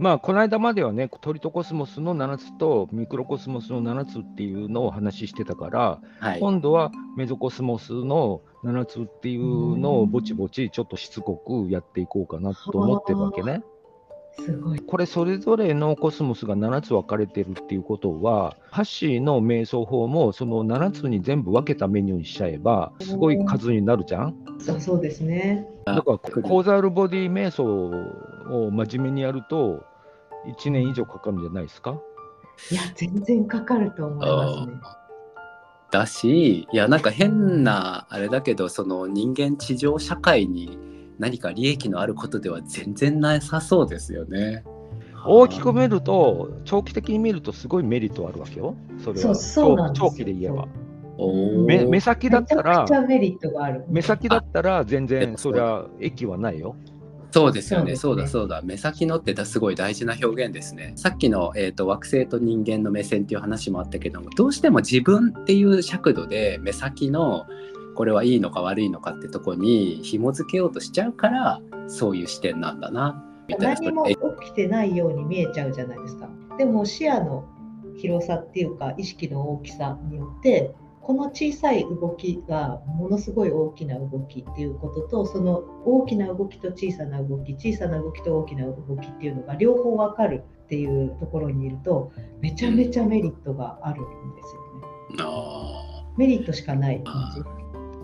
[0.00, 13.62] まあ、この間まではね、トリトコスモスの7つとミクロコスモスの7つっていうのを話してたから、はい、今度はメゾコスモスの7つっていうのをぼちぼちちょっとしつこくやっていこうかなと思ってるわけね。
[14.38, 14.80] すごい。
[14.80, 24.34] これそれぞれのコスモスが7つ分かれてるっていうことはハッシーの瞑想法もその7つに全部分けたメニューにしちゃえばすごい数になるじゃん？
[24.58, 25.66] そうそうですね。
[25.84, 29.84] だからコーザルボディ瞑想を真面目にやると
[30.46, 31.98] 1年以上かかるんじゃないですか？
[32.70, 34.72] いや全然かかると思いますね
[35.90, 40.78] だしいやなんか変なあれだけどその人間地上社会に
[41.18, 44.64] 何か利益のあることでは全然なさそうですよね。
[45.26, 48.74] 大きく見ると、長期的に見るとすごいメリットあるわけよ。
[49.04, 50.66] それは長期で言えば。
[51.66, 52.86] 目目先だったら、
[53.88, 56.74] 目先だったら全然そりゃ益はないよ。
[57.30, 60.92] そうですよね、そうだそうだ、目先のってすごい大事な表現ですね。
[60.96, 67.46] さっきの、えーと、惑星と人間の目線っていう話もあったけども、どうしても自分っていう尺度で目先の
[67.94, 73.80] これはいいのか悪いのかってとこに紐付けようとしちゃうからそういう視点なんだなみたいな。
[73.80, 74.06] 何も
[74.40, 76.28] 起きてないように見えちゃうじゃないですか。
[76.56, 77.44] でも視野の
[77.96, 80.74] 広さっていうか意識の大きさによって
[81.10, 94.04] この小さい動きがものすごい大きな動きっていうこととその大きな動きと小さな動き小さな動きと大きな動きっていうのが両方分かるっていうところにいるとめちゃめちゃメリットがあるん
[94.36, 95.34] ですよね。
[96.16, 97.32] メリットしかない感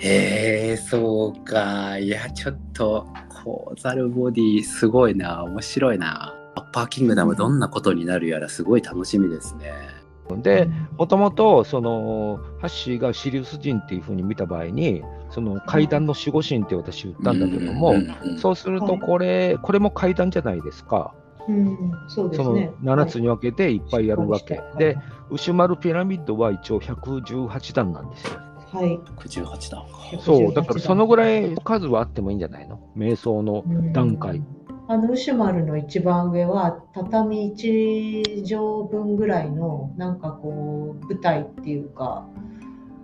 [0.00, 0.04] じ。
[0.04, 3.06] へえそうかいやちょっと
[3.44, 10.07] コーザルボディすごいな面白いなアッパーキングダムどんなことになるやらすごい楽しみですね。
[10.36, 17.94] でもともとそのハッシーがシリウス人っていうふうに見た場合にその階段の守護神って私言ったんだけども、
[18.38, 21.14] そうするとこれ、これも階段じゃないですか。
[21.48, 24.98] うん、そうですね、その7つに分けていっぱいやるわけ、はい、で、
[25.30, 28.38] ウシュマルピラミッドは一応118段なんですよ。
[28.70, 28.98] はい。
[29.16, 29.88] 118段か。
[30.20, 32.80] そう、だからそのぐらい数はあってもいいんじゃないの？
[32.96, 33.64] 瞑想の
[33.94, 34.42] 段階。
[34.90, 42.26] あの、ウシュマルの一番上は、畳1畳分ぐらいの、なんかこう、舞台っていうか、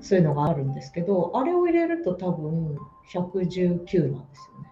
[0.00, 2.78] そういうのがあるんですけど、あれを入れると多分
[3.12, 4.70] 119なんですよね。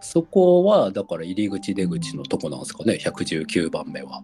[0.00, 4.22] そこは、だから入り口出口のとこなんですかね、119番目は。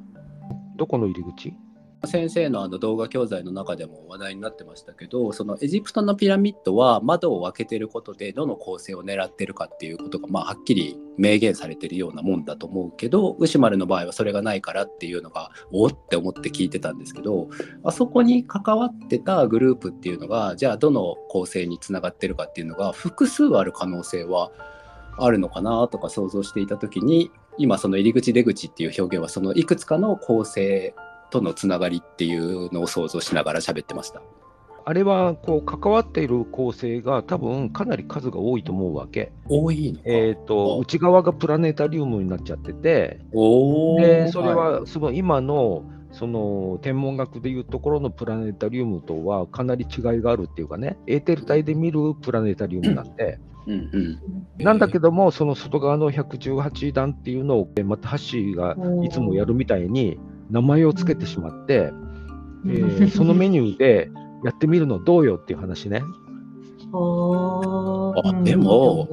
[0.77, 1.55] どこの入り口？
[2.06, 17.49] 先生のあの動画教材の中でも話題になってましたけどそのエジプトのピラミッドは窓を開けてることでどの構成を狙ってるかっていうことが、まあ、はっきり明言されてるようなもんだと思うけどウシュマルの場合はそれがないからっていうのがおって思って聞いてたんですけど
[17.84, 24.50] あそこに関わってたグループっていうのがじゃあどの構成につながってるかっていうのが複数ある可能性は
[25.19, 30.94] あるのかなとか想像していた時に今その入り口出口っていう表現はそのいくつかの構成
[31.31, 34.22] とのつながりっていうのを想像しながら喋ってました。
[34.88, 39.32] あれはこう関わっている構成が多分かなり数が多いと思うわけ。
[39.48, 45.19] 多いのえーと、内側がプラネタリウムになっちゃってて、でそれはすごい。
[45.19, 60.19] 今のその天文学でいうところのプラネタリウムとはかなり違いがあるっていうかね、エーテル体で見るプラネタリウムなんで、うんうん、なんだけども、その外側の118段っていうのを、またハッシーがいつもやるみたいに、
[60.50, 61.92] 名前を付けてしまって、
[62.66, 64.10] えー、 そのメニューで
[64.44, 66.02] やってみるのどうよっていう話ね。
[66.92, 69.08] あでも、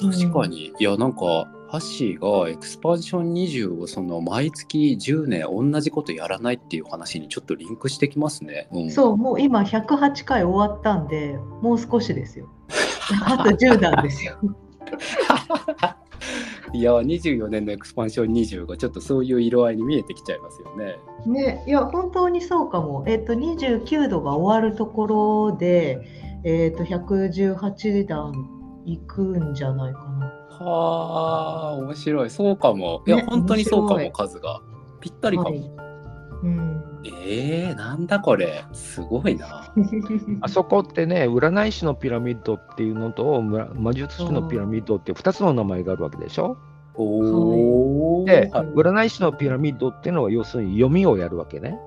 [0.00, 8.68] 確かに、いやなんかハッシーがエクスパンション20をその毎月10年同じことやらないっていう話にちょっとリンクしてきますね。
[8.72, 12.48] うん、そうもう今108回終わったんでもう少しですよ。
[13.24, 14.38] あと10段ですよ。
[16.72, 20.98] いや24年のエクスパンション20がちょっとそういう色合いに見えてきちゃいますよね。
[21.26, 23.04] ねいや本当にそうかも。
[23.06, 25.98] えっ、ー、と29度が終わるところで、
[26.44, 28.32] えっ、ー、と118段
[28.84, 30.26] いくんじゃないかな。
[30.50, 33.02] はあ面白いそうかも。
[33.06, 34.60] いや、ね、本当にそうかも数が
[35.00, 35.50] ぴったりかも。
[35.50, 35.77] はいうん
[37.04, 39.72] えー、なんだこれ、すごいな。
[40.42, 46.56] あそこってね、占い師のピラミッドっていうのと、魔術師のピラミッドって2つの名前があるわけでしょ？
[47.00, 51.78] おで、占い師のピラミッドっていうのは、要するに読みをやるわけね。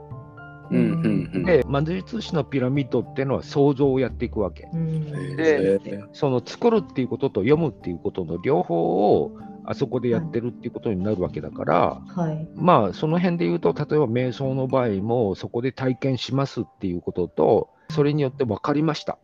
[0.72, 4.70] うんうんうん、で魔術師のピラミッドっていうのは想像をやっていくわけ。
[4.74, 9.34] うん、でその作るっていうことと読むっていうことの両方を
[9.66, 19.18] あそこでやってるっていうことになるわけだから、はい、まあその辺で言うと例えば瞑想の場合もそこで体験しますっていうこととそれによって分かりました。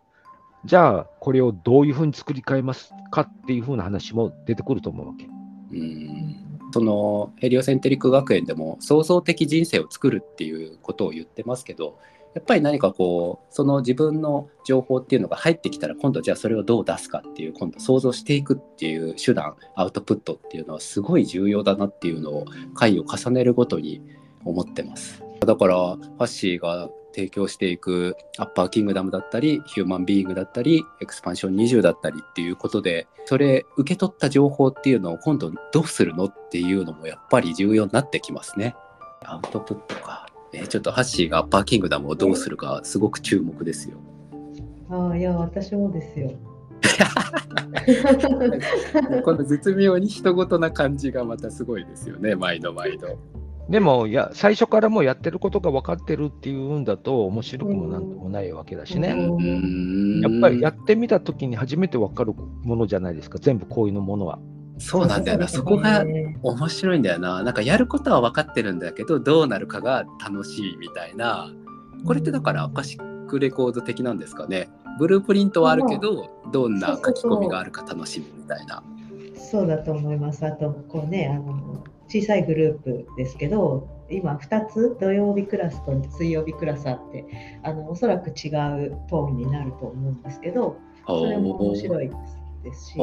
[0.66, 5.26] じゃあこれをどういうふうに作り変えますかっていうふうな話も出てくると思うわけ。
[5.26, 6.48] うん。
[6.74, 11.98] そのヘリオセンテリック学園でも創造的人生を作るっていうことを言ってますけど
[12.38, 22.46] やっぱり何かこうその自分の情報っていうのが入ってきたら今度じゃあそれをどう出すかっていう今度想像していくっていう手段アウトプットっていうのはすごい重要だなっていうのを
[22.76, 24.04] 回を重ねるごとに
[24.46, 25.24] 思ってます。
[25.40, 38.76] だからファッシーが提供していくアッパーキングダムだったりヒューマンビーイングだったりエクスパンション20だったりっていうことでそれ受け取った情報っていうのを今度どうするのっていうのもやっぱり重要になってきますね。
[39.24, 40.28] アウトプットか。
[40.58, 43.98] えー、ちょっとハッシーがパーキングダムをどうするかすごく注目ですよ。
[44.90, 46.32] ああいや私もですよ。
[49.24, 53.18] この絶妙に人事な感じがまたすごいですよね毎度毎度。
[53.70, 59.10] でもや最初からもうやってることが分かってるっていうんだと面白くもなんともないわけだしね。
[60.22, 62.34] やっぱりやってみた時に初めて分かる
[62.64, 64.40] ものじゃないですか全部こういうのものは。
[64.80, 66.06] そうなんだよな、そこが
[66.44, 67.44] 面白いんだよな。
[67.44, 71.52] なんかやることは分かってるんだけど、どうなるかが楽しいみたいな。
[72.06, 74.70] これってだからアカシックレコード的なんですかね。
[75.00, 78.84] ブループリントはあるけど、どんな書き込みがあるか楽しみみたいな。
[79.36, 80.46] そうだと思います。
[80.46, 87.26] あと、こうね、あの小さいグループですけど、今2つ土曜日クラスと水曜日クラスあって
[87.64, 92.10] あのおそらく違うトーンになると思うんですけどそれも面白い
[92.64, 92.98] ですし。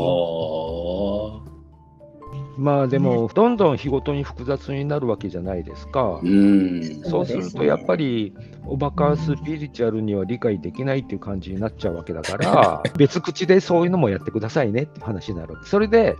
[2.56, 6.20] まあでも、どんどん日ごとに複雑になるわけじゃないですか。
[6.22, 8.32] うん、そうするとやっぱり、
[8.66, 16.16] おバカスピリチュアルには理解できないっていう感じになっちゃうわけだから、 別口でそういうのもやってくださいねって話になるそれで、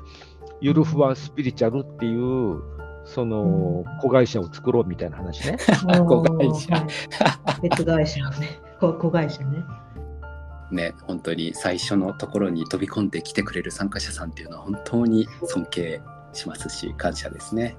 [0.60, 2.62] ゆるふわスピリチュアルっていう、
[3.04, 5.58] その子会社を作ろうみたいな話ね。
[6.08, 6.86] 子会社。
[7.62, 8.58] 別会社ね。
[8.80, 9.62] 子会社ね。
[10.70, 16.00] ね、本当に最初のところに飛び込んできてくれる参加者さんっていうのは本当に尊敬
[16.32, 17.76] しますし感謝ですね。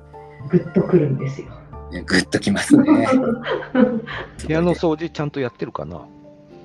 [0.50, 1.48] ぐっとくるんですよ。
[1.92, 3.08] ね、ぐっときますね。
[4.48, 6.06] 部屋の掃除ちゃんとやってるかな？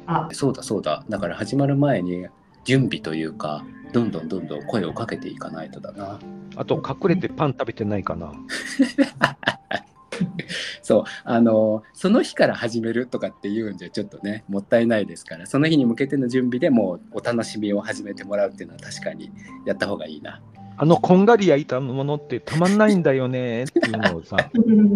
[0.07, 1.05] あそうだそうだ。
[1.09, 2.27] だから始まる前に
[2.65, 6.19] 準備というか、どんどんどんどん声をかけていかないとだな。
[6.57, 8.33] あと隠れてパン食べてないかな？
[10.83, 19.31] そうあのその日から始めるとかっていうんじゃちょっとねもったいないですからその日に向けての準備でもお楽しみを始めてもらうっていうのは確かに
[19.67, 20.41] やった方がいいな。
[20.77, 24.39] あのこんがり焼いたものってたまんないんだよねっていうのをさ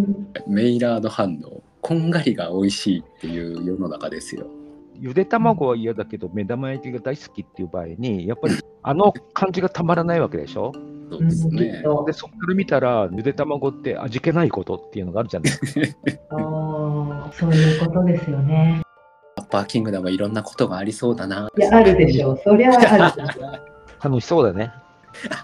[0.49, 4.47] メイラード反応こんがりが美味しいっていう世の中ですよ。
[4.99, 10.73] ゆで卵は嫌だけど目玉焼きが大好きっていう場合にやっぱりあの感じがたまらないわけでしょ？
[11.11, 11.83] そうですね。
[12.07, 16.11] で、そこから見たら、ゆで卵って味気ないことっていうのがあるじゃないですか。
[16.37, 18.83] あそういうことですよね。
[19.37, 21.51] アッパーキングダムいろんなことがありそうだな。
[21.57, 22.39] いや、あるでしょう。
[22.43, 23.23] そりゃある
[24.03, 24.73] 楽しそうだね。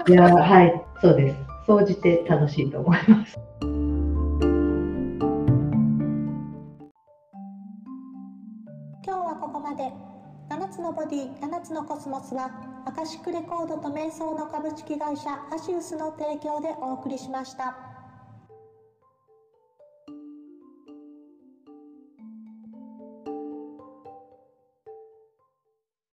[0.09, 1.37] いや、はい、そうです。
[1.67, 3.39] 総じて楽しいと思います。
[9.05, 10.11] 今日はここまで。
[10.51, 12.51] 7つのボディ、7つのコスモスは
[12.87, 17.90] アカシックレコードと瞑想の株式会社アシウスの提供でお送りしました。